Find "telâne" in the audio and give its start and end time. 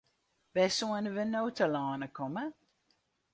1.57-2.07